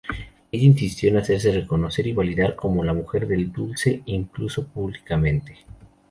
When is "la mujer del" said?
2.83-3.51